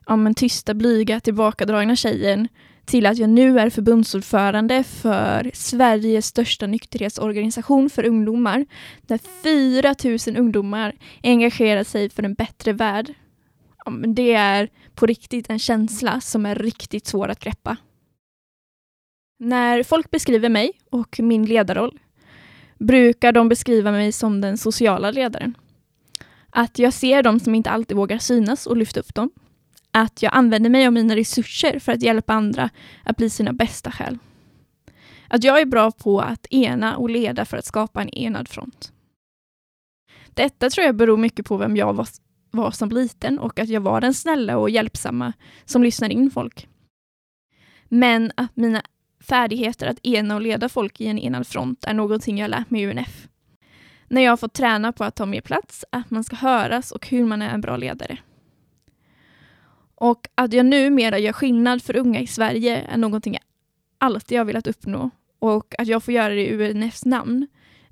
ja, 0.08 0.16
men 0.16 0.34
tysta, 0.34 0.74
blyga, 0.74 1.20
tillbakadragna 1.20 1.96
tjejen 1.96 2.48
till 2.84 3.06
att 3.06 3.18
jag 3.18 3.30
nu 3.30 3.58
är 3.58 3.70
förbundsordförande 3.70 4.84
för 4.84 5.50
Sveriges 5.54 6.26
största 6.26 6.66
nykterhetsorganisation 6.66 7.90
för 7.90 8.06
ungdomar, 8.06 8.66
där 9.02 9.18
4 9.42 9.94
000 10.34 10.40
ungdomar 10.40 10.96
engagerar 11.22 11.84
sig 11.84 12.10
för 12.10 12.22
en 12.22 12.34
bättre 12.34 12.72
värld. 12.72 13.14
Ja, 13.84 13.90
men 13.90 14.14
det 14.14 14.32
är 14.32 14.68
på 14.94 15.06
riktigt 15.06 15.50
en 15.50 15.58
känsla 15.58 16.20
som 16.20 16.46
är 16.46 16.54
riktigt 16.54 17.06
svår 17.06 17.28
att 17.28 17.40
greppa. 17.40 17.76
När 19.38 19.82
folk 19.82 20.10
beskriver 20.10 20.48
mig 20.48 20.72
och 20.90 21.20
min 21.20 21.46
ledarroll 21.46 21.98
brukar 22.78 23.32
de 23.32 23.48
beskriva 23.48 23.92
mig 23.92 24.12
som 24.12 24.40
den 24.40 24.58
sociala 24.58 25.10
ledaren. 25.10 25.54
Att 26.50 26.78
jag 26.78 26.92
ser 26.92 27.22
dem 27.22 27.40
som 27.40 27.54
inte 27.54 27.70
alltid 27.70 27.96
vågar 27.96 28.18
synas 28.18 28.66
och 28.66 28.76
lyfta 28.76 29.00
upp 29.00 29.14
dem 29.14 29.30
att 30.00 30.22
jag 30.22 30.34
använder 30.34 30.70
mig 30.70 30.86
av 30.86 30.92
mina 30.92 31.16
resurser 31.16 31.78
för 31.78 31.92
att 31.92 32.02
hjälpa 32.02 32.32
andra 32.32 32.70
att 33.04 33.16
bli 33.16 33.30
sina 33.30 33.52
bästa 33.52 33.90
själv. 33.90 34.18
Att 35.28 35.44
jag 35.44 35.60
är 35.60 35.66
bra 35.66 35.90
på 35.90 36.20
att 36.20 36.46
ena 36.50 36.96
och 36.96 37.10
leda 37.10 37.44
för 37.44 37.56
att 37.56 37.64
skapa 37.64 38.02
en 38.02 38.08
enad 38.08 38.48
front. 38.48 38.92
Detta 40.28 40.70
tror 40.70 40.86
jag 40.86 40.96
beror 40.96 41.16
mycket 41.16 41.46
på 41.46 41.56
vem 41.56 41.76
jag 41.76 41.94
var, 41.94 42.08
var 42.50 42.70
som 42.70 42.88
liten 42.88 43.38
och 43.38 43.58
att 43.58 43.68
jag 43.68 43.80
var 43.80 44.00
den 44.00 44.14
snälla 44.14 44.58
och 44.58 44.70
hjälpsamma 44.70 45.32
som 45.64 45.82
lyssnade 45.82 46.14
in 46.14 46.30
folk. 46.30 46.68
Men 47.88 48.32
att 48.36 48.56
mina 48.56 48.82
färdigheter 49.20 49.86
att 49.86 50.06
ena 50.06 50.34
och 50.34 50.40
leda 50.40 50.68
folk 50.68 51.00
i 51.00 51.06
en 51.06 51.18
enad 51.18 51.46
front 51.46 51.84
är 51.84 51.94
någonting 51.94 52.38
jag 52.38 52.50
lärt 52.50 52.70
mig 52.70 52.82
i 52.82 52.86
UNF. 52.86 53.28
När 54.08 54.22
jag 54.22 54.32
har 54.32 54.36
fått 54.36 54.54
träna 54.54 54.92
på 54.92 55.04
att 55.04 55.16
ta 55.16 55.26
mer 55.26 55.40
plats, 55.40 55.84
att 55.92 56.10
man 56.10 56.24
ska 56.24 56.36
höras 56.36 56.92
och 56.92 57.08
hur 57.08 57.24
man 57.24 57.42
är 57.42 57.50
en 57.50 57.60
bra 57.60 57.76
ledare. 57.76 58.18
Och 60.00 60.28
att 60.34 60.52
jag 60.52 60.66
numera 60.66 61.18
gör 61.18 61.32
skillnad 61.32 61.82
för 61.82 61.96
unga 61.96 62.20
i 62.20 62.26
Sverige 62.26 62.80
är 62.80 62.96
någonting 62.96 63.32
jag 63.32 63.42
alltid 63.98 64.38
har 64.38 64.44
velat 64.44 64.66
uppnå. 64.66 65.10
Och 65.38 65.74
att 65.78 65.88
jag 65.88 66.02
får 66.02 66.14
göra 66.14 66.34
det 66.34 66.46
i 66.46 66.70
UNFs 66.70 67.04
namn 67.04 67.46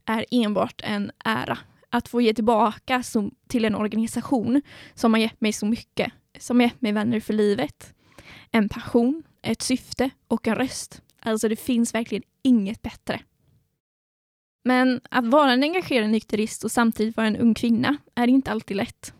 är 0.04 0.24
enbart 0.30 0.80
en 0.84 1.10
ära. 1.24 1.58
Att 1.90 2.08
få 2.08 2.20
ge 2.20 2.34
tillbaka 2.34 3.02
som, 3.02 3.34
till 3.48 3.64
en 3.64 3.74
organisation 3.74 4.62
som 4.94 5.12
har 5.12 5.20
gett 5.20 5.40
mig 5.40 5.52
så 5.52 5.66
mycket. 5.66 6.12
Som 6.38 6.60
har 6.60 6.64
gett 6.66 6.82
mig 6.82 6.92
vänner 6.92 7.20
för 7.20 7.32
livet. 7.32 7.94
En 8.50 8.68
passion, 8.68 9.22
ett 9.42 9.62
syfte 9.62 10.10
och 10.28 10.46
en 10.46 10.54
röst. 10.54 11.02
Alltså 11.20 11.48
det 11.48 11.56
finns 11.56 11.94
verkligen 11.94 12.24
inget 12.42 12.82
bättre. 12.82 13.20
Men 14.64 15.00
att 15.10 15.26
vara 15.26 15.52
en 15.52 15.62
engagerad 15.62 16.10
nykterist 16.10 16.64
och 16.64 16.70
samtidigt 16.70 17.16
vara 17.16 17.26
en 17.26 17.36
ung 17.36 17.54
kvinna 17.54 17.96
är 18.14 18.28
inte 18.28 18.50
alltid 18.50 18.76
lätt. 18.76 19.12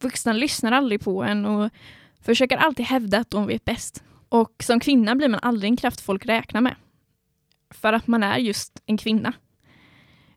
Vuxna 0.00 0.32
lyssnar 0.32 0.72
aldrig 0.72 1.00
på 1.00 1.22
en 1.22 1.46
och 1.46 1.70
försöker 2.20 2.56
alltid 2.56 2.86
hävda 2.86 3.18
att 3.18 3.30
de 3.30 3.46
vet 3.46 3.64
bäst. 3.64 4.02
Och 4.28 4.62
som 4.62 4.80
kvinna 4.80 5.14
blir 5.14 5.28
man 5.28 5.40
aldrig 5.42 5.70
en 5.70 5.76
kraft 5.76 6.00
folk 6.00 6.26
räknar 6.26 6.60
med. 6.60 6.74
För 7.70 7.92
att 7.92 8.06
man 8.06 8.22
är 8.22 8.38
just 8.38 8.82
en 8.86 8.96
kvinna. 8.96 9.32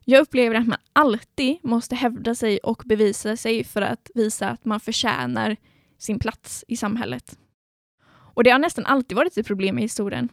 Jag 0.04 0.20
upplever 0.20 0.54
att 0.54 0.66
man 0.66 0.78
alltid 0.92 1.58
måste 1.62 1.94
hävda 1.94 2.34
sig 2.34 2.58
och 2.58 2.82
bevisa 2.86 3.36
sig 3.36 3.64
för 3.64 3.82
att 3.82 4.10
visa 4.14 4.48
att 4.48 4.64
man 4.64 4.80
förtjänar 4.80 5.56
sin 5.98 6.18
plats 6.18 6.64
i 6.68 6.76
samhället. 6.76 7.38
Och 8.34 8.44
det 8.44 8.50
har 8.50 8.58
nästan 8.58 8.86
alltid 8.86 9.16
varit 9.16 9.38
ett 9.38 9.46
problem 9.46 9.78
i 9.78 9.82
historien. 9.82 10.28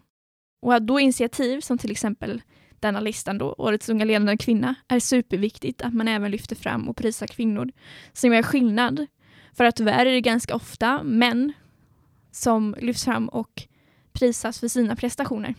Och 0.62 0.76
att 0.76 0.88
då 0.88 1.00
initiativ 1.00 1.62
som 1.62 1.78
till 1.78 1.92
exempel 1.92 2.42
denna 2.80 3.00
listan 3.00 3.38
då, 3.38 3.56
Årets 3.58 3.90
unga 3.90 4.06
ledande 4.06 4.38
kvinna, 4.38 4.76
är 4.88 5.00
superviktigt 5.00 5.82
att 5.82 5.94
man 5.94 6.08
även 6.08 6.32
lyfter 6.32 6.56
fram 6.56 6.90
och 6.90 6.98
prisar 6.98 7.28
kvinnor 7.28 7.72
som 8.14 8.34
gör 8.34 8.44
skillnad 8.44 9.06
för 9.60 9.64
att 9.64 9.76
tyvärr 9.76 10.06
är 10.06 10.12
det 10.12 10.22
ganska 10.22 10.56
ofta 10.56 11.04
män 11.04 11.54
som 12.32 12.76
lyfts 12.80 13.06
fram 13.06 13.30
och 13.30 13.64
prisas 14.12 14.60
för 14.60 14.68
sina 14.68 14.96
prestationer. 14.96 15.56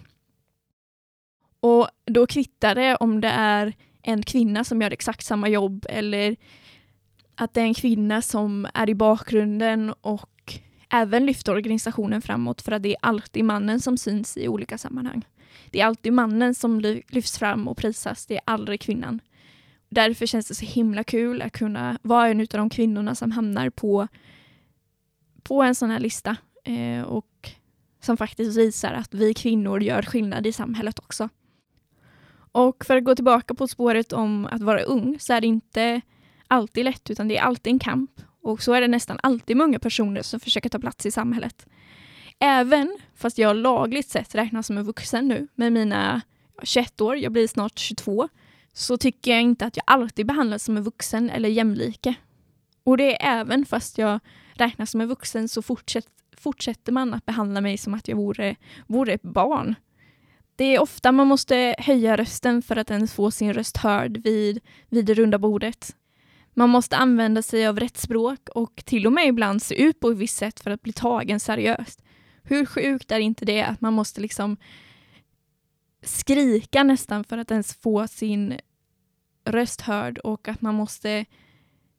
Och 1.61 1.88
då 2.04 2.26
kvittar 2.26 2.75
det 2.75 2.97
om 2.97 3.21
det 3.21 3.28
är 3.28 3.73
en 4.02 4.23
kvinna 4.23 4.64
som 4.64 4.83
gör 4.83 4.90
exakt 4.90 5.25
samma 5.25 5.49
jobb 5.49 5.87
eller 5.88 6.37
att 7.35 7.54
det 7.54 7.61
är 7.61 7.64
en 7.64 7.75
kvinna 7.75 8.23
som 8.23 8.66
är 8.75 8.90
i 8.90 8.95
bakgrunden 8.95 9.95
och 10.00 10.59
även 10.90 11.26
lyfter 11.26 11.52
organisationen 11.52 12.23
framåt 12.23 12.62
för 12.62 12.73
att 12.73 12.83
det 12.83 12.90
är 12.90 12.99
alltid 13.02 13.45
mannen 13.45 13.80
som 13.80 13.99
syns 13.99 14.37
i 14.37 14.49
olika 14.49 14.78
sammanhang. 14.78 15.25
Det 15.71 15.80
är 15.80 15.87
alltid 15.87 16.12
mannen 16.12 16.54
som 16.54 16.80
lyfts 17.09 17.38
fram 17.38 17.69
och 17.69 17.76
prisas, 17.76 18.26
det 18.26 18.35
är 18.35 18.42
aldrig 18.45 18.80
kvinnan 18.80 19.21
därför 19.90 20.26
känns 20.26 20.49
det 20.49 20.54
så 20.54 20.64
himla 20.64 21.04
kul 21.04 21.42
att 21.42 21.52
kunna 21.52 21.99
vara 22.02 22.28
en 22.28 22.40
av 22.40 22.47
de 22.47 22.70
kvinnorna 22.70 23.14
som 23.14 23.30
hamnar 23.30 23.70
på, 23.70 24.09
på 25.42 25.62
en 25.62 25.75
sån 25.75 25.90
här 25.90 26.00
lista 26.00 26.37
eh, 26.64 27.02
och 27.02 27.50
som 28.00 28.16
faktiskt 28.16 28.59
visar 28.59 28.92
att 28.92 29.14
vi 29.14 29.35
kvinnor 29.35 29.82
gör 29.82 30.02
skillnad 30.02 30.47
i 30.47 30.52
samhället 30.52 30.99
också. 30.99 31.28
Och 32.52 32.85
för 32.85 32.97
att 32.97 33.04
gå 33.04 33.14
tillbaka 33.14 33.54
på 33.54 33.68
spåret 33.68 34.12
om 34.12 34.47
att 34.47 34.62
vara 34.62 34.82
ung 34.82 35.16
så 35.20 35.32
är 35.32 35.40
det 35.40 35.47
inte 35.47 36.00
alltid 36.49 36.85
lätt 36.85 37.11
utan 37.11 37.28
det 37.28 37.37
är 37.37 37.42
alltid 37.42 37.73
en 37.73 37.78
kamp 37.78 38.11
och 38.42 38.62
så 38.62 38.73
är 38.73 38.80
det 38.80 38.88
nästan 38.88 39.18
alltid 39.23 39.56
många 39.56 39.78
personer 39.78 40.23
som 40.23 40.40
försöker 40.40 40.68
ta 40.68 40.78
plats 40.78 41.06
i 41.06 41.11
samhället. 41.11 41.66
Även 42.38 42.99
fast 43.14 43.38
jag 43.38 43.56
lagligt 43.56 44.09
sett 44.09 44.35
räknas 44.35 44.66
som 44.66 44.78
en 44.78 44.85
vuxen 44.85 45.28
nu 45.28 45.49
med 45.54 45.73
mina 45.73 46.20
21 46.62 47.00
år, 47.00 47.16
jag 47.16 47.32
blir 47.32 47.49
snart 47.49 47.78
22, 47.78 48.28
så 48.73 48.97
tycker 48.97 49.31
jag 49.31 49.43
inte 49.43 49.67
att 49.67 49.77
jag 49.77 49.85
alltid 49.87 50.27
behandlas 50.27 50.65
som 50.65 50.77
en 50.77 50.83
vuxen 50.83 51.31
eller 51.31 51.49
jämlike. 51.49 52.15
Och 52.85 52.97
det 52.97 53.23
är 53.23 53.41
även 53.41 53.65
fast 53.65 53.99
jag 53.99 54.21
räknas 54.53 54.91
som 54.91 55.00
en 55.00 55.09
vuxen 55.09 55.49
så 55.49 55.62
fortsätt, 55.62 56.07
fortsätter 56.37 56.93
man 56.93 57.15
att 57.15 57.27
behandla 57.27 57.61
mig 57.61 57.79
som 57.79 57.95
att 57.95 58.09
jag 58.09 58.17
vore, 58.17 58.57
vore 58.87 59.12
ett 59.12 59.23
barn. 59.23 59.75
Det 60.57 60.65
är 60.65 60.83
ofta 60.83 61.12
man 61.12 61.27
måste 61.27 61.75
höja 61.79 62.17
rösten 62.17 62.62
för 62.62 62.77
att 62.77 62.91
ens 62.91 63.15
få 63.15 63.31
sin 63.31 63.53
röst 63.53 63.77
hörd 63.77 64.17
vid, 64.17 64.61
vid 64.89 65.05
det 65.05 65.15
runda 65.15 65.39
bordet. 65.39 65.97
Man 66.55 66.71
måste 66.71 66.97
använda 66.97 67.43
sig 67.43 67.67
av 67.67 67.81
rätt 67.81 67.97
språk 67.97 68.49
och 68.55 68.83
till 68.85 69.07
och 69.07 69.12
med 69.12 69.27
ibland 69.27 69.62
se 69.62 69.83
ut 69.83 70.00
på 70.00 70.11
ett 70.11 70.19
visst 70.19 70.37
sätt 70.37 70.61
för 70.61 70.71
att 70.71 70.83
bli 70.83 70.93
tagen 70.93 71.41
seriöst. 71.41 72.03
Hur 72.43 72.67
sjukt 72.67 73.11
är 73.11 73.19
inte 73.19 73.45
det 73.45 73.62
att 73.62 73.81
man 73.81 73.93
måste 73.93 74.21
liksom 74.21 74.57
skrika 76.02 76.83
nästan 76.83 77.25
för 77.25 77.38
att 77.38 77.50
ens 77.50 77.75
få 77.75 78.09
sin 78.09 78.59
röst 79.45 79.80
hörd 79.80 80.19
och 80.19 80.49
att 80.49 80.62
man 80.62 80.75
måste 80.75 81.25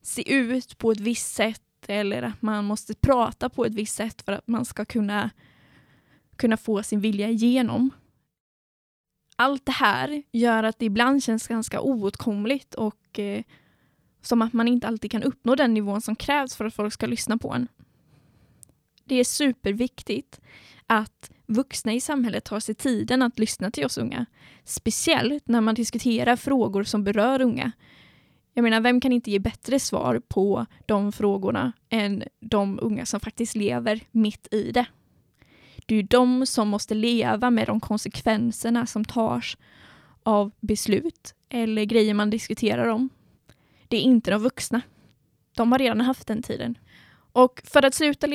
se 0.01 0.34
ut 0.34 0.77
på 0.77 0.91
ett 0.91 1.00
visst 1.00 1.34
sätt 1.34 1.62
eller 1.88 2.24
att 2.24 2.41
man 2.41 2.65
måste 2.65 2.93
prata 2.96 3.50
på 3.50 3.65
ett 3.65 3.74
visst 3.74 3.96
sätt 3.96 4.22
för 4.22 4.31
att 4.31 4.48
man 4.48 4.65
ska 4.65 4.86
kunna, 4.86 5.29
kunna 6.36 6.58
få 6.58 6.84
sin 6.84 7.00
vilja 7.00 7.29
igenom. 7.29 7.89
Allt 9.36 9.65
det 9.65 9.72
här 9.72 10.24
gör 10.31 10.63
att 10.63 10.79
det 10.79 10.86
ibland 10.86 11.24
känns 11.24 11.48
ganska 11.48 11.81
oåtkomligt 11.81 12.74
och 12.74 13.20
eh, 13.20 13.43
som 14.22 14.41
att 14.41 14.53
man 14.53 14.67
inte 14.67 14.88
alltid 14.88 15.12
kan 15.12 15.24
uppnå 15.24 15.55
den 15.55 15.74
nivån 15.74 16.01
som 16.01 16.15
krävs 16.15 16.55
för 16.55 16.65
att 16.65 16.74
folk 16.74 16.93
ska 16.93 17.05
lyssna 17.05 17.38
på 17.38 17.53
en. 17.53 17.67
Det 19.03 19.15
är 19.15 19.24
superviktigt 19.24 20.41
att 20.88 21.31
vuxna 21.51 21.93
i 21.93 22.01
samhället 22.01 22.43
tar 22.43 22.60
sig 22.60 22.75
tiden 22.75 23.22
att 23.22 23.39
lyssna 23.39 23.72
till 23.72 23.86
oss 23.86 23.98
unga. 23.98 24.25
Speciellt 24.63 25.48
när 25.48 25.62
man 25.62 25.75
diskuterar 25.75 26.36
frågor 26.36 26.84
som 26.84 27.03
berör 27.03 27.41
unga. 27.41 27.72
Jag 28.53 28.63
menar, 28.63 28.81
vem 28.81 29.01
kan 29.01 29.12
inte 29.12 29.31
ge 29.31 29.39
bättre 29.39 29.79
svar 29.79 30.22
på 30.27 30.65
de 30.86 31.12
frågorna 31.12 31.74
än 31.89 32.24
de 32.39 32.79
unga 32.81 33.05
som 33.05 33.20
faktiskt 33.20 33.55
lever 33.55 34.01
mitt 34.12 34.53
i 34.53 34.72
det? 34.72 34.86
Det 35.86 35.96
är 35.96 35.98
ju 35.98 36.03
de 36.03 36.46
som 36.46 36.67
måste 36.67 36.93
leva 36.93 37.50
med 37.50 37.67
de 37.67 37.79
konsekvenserna 37.79 38.86
som 38.86 39.05
tas 39.05 39.58
av 40.24 40.51
beslut 40.60 41.36
eller 41.50 41.84
grejer 41.84 42.13
man 42.13 42.29
diskuterar 42.29 42.88
om. 42.88 43.10
Det 43.88 43.98
är 43.98 44.01
inte 44.01 44.31
de 44.31 44.41
vuxna. 44.41 44.81
De 45.55 45.72
har 45.72 45.79
redan 45.79 46.01
haft 46.01 46.27
den 46.27 46.41
tiden. 46.43 46.77
Och 47.34 47.62
för 47.65 47.86
att 47.86 47.93
sluta 47.93 48.27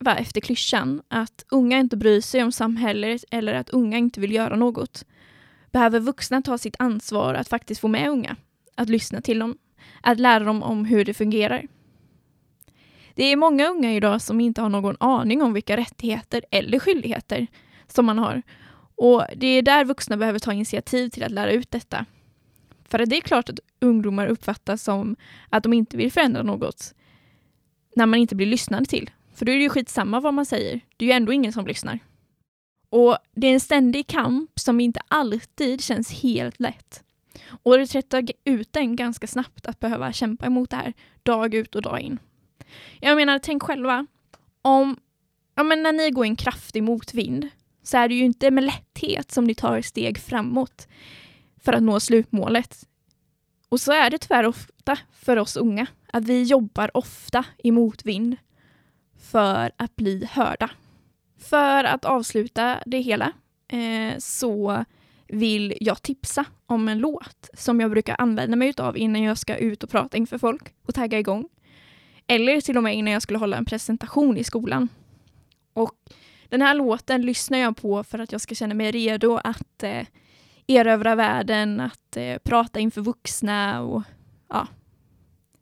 leva 0.00 0.16
efter 0.18 0.40
klyschan 0.40 1.02
att 1.08 1.44
unga 1.48 1.78
inte 1.78 1.96
bryr 1.96 2.20
sig 2.20 2.42
om 2.42 2.52
samhället 2.52 3.24
eller 3.30 3.54
att 3.54 3.70
unga 3.70 3.98
inte 3.98 4.20
vill 4.20 4.32
göra 4.32 4.56
något 4.56 5.04
behöver 5.72 6.00
vuxna 6.00 6.42
ta 6.42 6.58
sitt 6.58 6.76
ansvar 6.78 7.34
att 7.34 7.48
faktiskt 7.48 7.80
få 7.80 7.88
med 7.88 8.08
unga, 8.08 8.36
att 8.76 8.88
lyssna 8.88 9.20
till 9.20 9.38
dem, 9.38 9.58
att 10.02 10.20
lära 10.20 10.44
dem 10.44 10.62
om 10.62 10.84
hur 10.84 11.04
det 11.04 11.14
fungerar. 11.14 11.66
Det 13.14 13.24
är 13.24 13.36
många 13.36 13.68
unga 13.68 13.94
idag 13.94 14.22
som 14.22 14.40
inte 14.40 14.60
har 14.60 14.68
någon 14.68 14.96
aning 15.00 15.42
om 15.42 15.52
vilka 15.52 15.76
rättigheter 15.76 16.44
eller 16.50 16.78
skyldigheter 16.78 17.46
som 17.86 18.06
man 18.06 18.18
har. 18.18 18.42
Och 18.96 19.24
det 19.36 19.46
är 19.46 19.62
där 19.62 19.84
vuxna 19.84 20.16
behöver 20.16 20.38
ta 20.38 20.52
initiativ 20.52 21.08
till 21.08 21.22
att 21.22 21.30
lära 21.30 21.52
ut 21.52 21.70
detta. 21.70 22.06
För 22.88 23.06
det 23.06 23.16
är 23.16 23.20
klart 23.20 23.48
att 23.48 23.60
ungdomar 23.80 24.26
uppfattas 24.26 24.82
som 24.82 25.16
att 25.50 25.62
de 25.62 25.72
inte 25.72 25.96
vill 25.96 26.12
förändra 26.12 26.42
något 26.42 26.94
när 27.96 28.06
man 28.06 28.18
inte 28.18 28.34
blir 28.34 28.46
lyssnad 28.46 28.88
till. 28.88 29.10
För 29.38 29.44
då 29.44 29.52
är 29.52 29.56
det 29.56 29.62
ju 29.62 29.68
skitsamma 29.68 30.20
vad 30.20 30.34
man 30.34 30.46
säger. 30.46 30.80
Det 30.96 31.04
är 31.04 31.06
ju 31.06 31.12
ändå 31.12 31.32
ingen 31.32 31.52
som 31.52 31.66
lyssnar. 31.66 31.98
Och 32.90 33.18
det 33.34 33.46
är 33.46 33.52
en 33.52 33.60
ständig 33.60 34.06
kamp 34.06 34.50
som 34.60 34.80
inte 34.80 35.00
alltid 35.08 35.84
känns 35.84 36.12
helt 36.12 36.60
lätt. 36.60 37.02
Och 37.62 37.78
det 37.78 37.86
tröttar 37.86 38.24
ut 38.44 38.76
en 38.76 38.96
ganska 38.96 39.26
snabbt 39.26 39.66
att 39.66 39.80
behöva 39.80 40.12
kämpa 40.12 40.46
emot 40.46 40.70
det 40.70 40.76
här 40.76 40.92
dag 41.22 41.54
ut 41.54 41.74
och 41.74 41.82
dag 41.82 42.00
in. 42.00 42.18
Jag 43.00 43.16
menar, 43.16 43.38
tänk 43.38 43.62
själva 43.62 44.06
om, 44.62 44.96
ja 45.54 45.62
men 45.62 45.82
när 45.82 45.92
ni 45.92 46.10
går 46.10 46.24
i 46.24 46.28
en 46.28 46.36
kraftig 46.36 46.82
motvind 46.82 47.48
så 47.82 47.96
är 47.96 48.08
det 48.08 48.14
ju 48.14 48.24
inte 48.24 48.50
med 48.50 48.64
lätthet 48.64 49.30
som 49.30 49.44
ni 49.44 49.54
tar 49.54 49.80
steg 49.80 50.18
framåt 50.18 50.88
för 51.64 51.72
att 51.72 51.82
nå 51.82 52.00
slutmålet. 52.00 52.88
Och 53.68 53.80
så 53.80 53.92
är 53.92 54.10
det 54.10 54.18
tyvärr 54.18 54.46
ofta 54.46 54.98
för 55.12 55.36
oss 55.36 55.56
unga, 55.56 55.86
att 56.12 56.24
vi 56.24 56.42
jobbar 56.42 56.96
ofta 56.96 57.44
i 57.58 57.70
motvind 57.70 58.36
för 59.18 59.70
att 59.76 59.96
bli 59.96 60.28
hörda. 60.30 60.70
För 61.38 61.84
att 61.84 62.04
avsluta 62.04 62.82
det 62.86 63.00
hela 63.00 63.32
eh, 63.68 64.18
så 64.18 64.84
vill 65.28 65.74
jag 65.80 66.02
tipsa 66.02 66.44
om 66.66 66.88
en 66.88 66.98
låt 66.98 67.50
som 67.54 67.80
jag 67.80 67.90
brukar 67.90 68.16
använda 68.18 68.56
mig 68.56 68.74
av 68.76 68.98
innan 68.98 69.22
jag 69.22 69.38
ska 69.38 69.56
ut 69.56 69.82
och 69.82 69.90
prata 69.90 70.16
inför 70.16 70.38
folk 70.38 70.74
och 70.86 70.94
tagga 70.94 71.18
igång. 71.18 71.48
Eller 72.26 72.60
till 72.60 72.76
och 72.76 72.82
med 72.82 72.94
innan 72.94 73.12
jag 73.12 73.22
skulle 73.22 73.38
hålla 73.38 73.56
en 73.56 73.64
presentation 73.64 74.36
i 74.36 74.44
skolan. 74.44 74.88
Och 75.72 75.96
den 76.48 76.62
här 76.62 76.74
låten 76.74 77.22
lyssnar 77.22 77.58
jag 77.58 77.76
på 77.76 78.04
för 78.04 78.18
att 78.18 78.32
jag 78.32 78.40
ska 78.40 78.54
känna 78.54 78.74
mig 78.74 78.90
redo 78.90 79.40
att 79.44 79.82
eh, 79.82 80.06
erövra 80.66 81.14
världen, 81.14 81.80
att 81.80 82.16
eh, 82.16 82.38
prata 82.38 82.80
inför 82.80 83.00
vuxna 83.00 83.82
och 83.82 84.02
ja, 84.48 84.66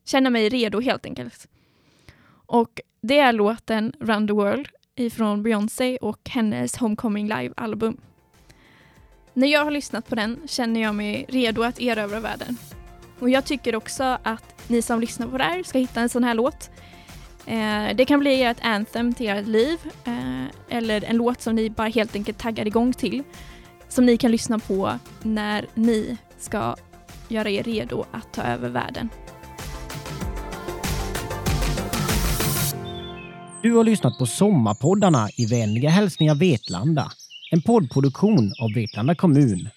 känna 0.04 0.30
mig 0.30 0.48
redo 0.48 0.80
helt 0.80 1.06
enkelt. 1.06 1.48
Och 2.46 2.80
det 3.00 3.18
är 3.18 3.32
låten 3.32 3.92
Run 4.00 4.26
the 4.26 4.32
World 4.32 4.68
ifrån 4.94 5.42
Beyoncé 5.42 5.96
och 5.96 6.30
hennes 6.30 6.76
Homecoming 6.76 7.28
Live-album. 7.28 7.96
När 9.32 9.48
jag 9.48 9.64
har 9.64 9.70
lyssnat 9.70 10.08
på 10.08 10.14
den 10.14 10.40
känner 10.46 10.82
jag 10.82 10.94
mig 10.94 11.26
redo 11.28 11.62
att 11.62 11.80
erövra 11.80 12.20
världen. 12.20 12.56
Och 13.18 13.30
jag 13.30 13.44
tycker 13.44 13.74
också 13.74 14.18
att 14.22 14.68
ni 14.68 14.82
som 14.82 15.00
lyssnar 15.00 15.26
på 15.26 15.38
det 15.38 15.44
här 15.44 15.62
ska 15.62 15.78
hitta 15.78 16.00
en 16.00 16.08
sån 16.08 16.24
här 16.24 16.34
låt. 16.34 16.70
Eh, 17.46 17.96
det 17.96 18.04
kan 18.04 18.20
bli 18.20 18.42
ert 18.42 18.58
anthem 18.62 19.14
till 19.14 19.28
ert 19.28 19.46
liv 19.46 19.78
eh, 20.04 20.44
eller 20.68 21.04
en 21.04 21.16
låt 21.16 21.40
som 21.40 21.54
ni 21.54 21.70
bara 21.70 21.88
helt 21.88 22.14
enkelt 22.14 22.38
taggar 22.38 22.66
igång 22.66 22.92
till. 22.92 23.22
Som 23.88 24.06
ni 24.06 24.16
kan 24.16 24.30
lyssna 24.30 24.58
på 24.58 24.98
när 25.22 25.66
ni 25.74 26.16
ska 26.38 26.76
göra 27.28 27.50
er 27.50 27.62
redo 27.62 28.04
att 28.12 28.32
ta 28.32 28.42
över 28.42 28.68
världen. 28.68 29.08
Du 33.62 33.72
har 33.72 33.84
lyssnat 33.84 34.18
på 34.18 34.26
Sommarpoddarna 34.26 35.28
i 35.36 35.46
vänliga 35.46 35.90
hälsningar 35.90 36.34
Vetlanda. 36.34 37.12
En 37.50 37.62
poddproduktion 37.62 38.52
av 38.60 38.72
Vetlanda 38.74 39.14
kommun 39.14 39.68